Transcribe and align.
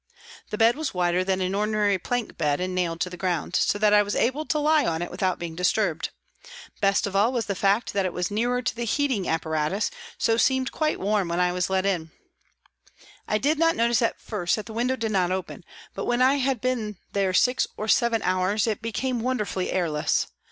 The 0.49 0.57
bed 0.57 0.75
was 0.77 0.95
wider 0.95 1.23
than 1.23 1.41
an 1.41 1.53
ordinary 1.53 1.99
plank 1.99 2.35
bed 2.35 2.59
and 2.59 2.73
nailed 2.73 2.99
to 3.01 3.09
the 3.11 3.17
ground, 3.17 3.55
so 3.55 3.77
that 3.77 3.93
I 3.93 4.01
was 4.01 4.15
able 4.15 4.47
to 4.47 4.57
lie 4.57 4.83
on 4.83 5.03
it 5.03 5.11
without 5.11 5.37
being 5.37 5.55
disturbed. 5.55 6.09
Best 6.79 7.05
of 7.05 7.15
all 7.15 7.31
was 7.31 7.45
the 7.45 7.53
fact 7.53 7.93
that 7.93 8.03
it 8.07 8.11
was 8.11 8.31
nearer 8.31 8.63
to 8.63 8.75
the 8.75 8.85
heating 8.85 9.27
appa 9.27 9.47
ratus 9.47 9.89
and 9.89 9.93
so 10.17 10.37
seemed 10.37 10.71
quite 10.71 10.99
warm 10.99 11.27
when 11.27 11.39
I 11.39 11.51
was 11.51 11.69
led 11.69 11.85
in. 11.85 12.09
I 13.27 13.37
did 13.37 13.59
not 13.59 13.75
notice 13.75 14.01
at 14.01 14.19
first 14.19 14.55
that 14.55 14.65
the 14.65 14.73
window 14.73 14.95
did 14.95 15.11
not 15.11 15.29
open, 15.31 15.63
but 15.93 16.05
when 16.05 16.23
I 16.23 16.37
had 16.37 16.61
been 16.61 16.97
there 17.13 17.31
six 17.31 17.67
or 17.77 17.87
seven 17.87 18.23
hours 18.23 18.65
it 18.65 18.81
became 18.81 19.19
wonderfully 19.21 19.71
airless. 19.71 20.25